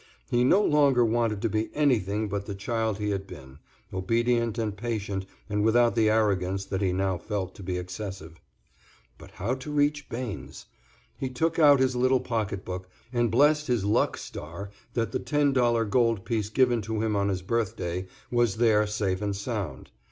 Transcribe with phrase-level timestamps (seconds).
[0.31, 3.59] He no longer wanted to be anything but the child he had been,
[3.93, 8.41] obedient and patient and without the arrogance that he now felt to be excessive.
[9.19, 10.65] But how to reach Bains?
[11.19, 15.85] He took out his little pocketbook and blessed his luck star that the ten dollar
[15.85, 19.91] gold piece given to him on his birthday was there safe and sound.